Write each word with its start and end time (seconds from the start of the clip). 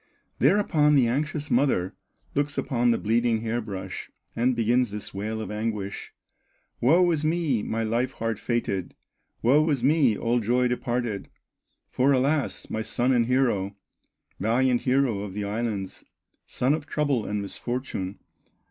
Thereupon 0.39 0.95
the 0.95 1.07
anxious 1.07 1.51
mother 1.51 1.93
Looks 2.33 2.57
upon 2.57 2.89
the 2.89 2.97
bleeding 2.97 3.41
hair 3.41 3.61
brush 3.61 4.09
And 4.35 4.55
begins 4.55 4.89
this 4.89 5.13
wail 5.13 5.39
of 5.39 5.51
anguish: 5.51 6.11
"Woe 6.79 7.11
is 7.11 7.23
me, 7.23 7.61
my 7.61 7.83
life 7.83 8.13
hard 8.13 8.39
fated, 8.39 8.95
Woe 9.43 9.69
is 9.69 9.83
me, 9.83 10.17
all 10.17 10.39
joy 10.39 10.67
departed! 10.67 11.29
For 11.91 12.13
alas! 12.13 12.67
my 12.67 12.81
son 12.81 13.11
and 13.11 13.27
hero, 13.27 13.75
Valiant 14.39 14.81
hero 14.81 15.19
of 15.19 15.35
the 15.35 15.43
islands, 15.45 16.03
Son 16.47 16.73
of 16.73 16.87
trouble 16.87 17.27
and 17.27 17.39
misfortune! 17.39 18.17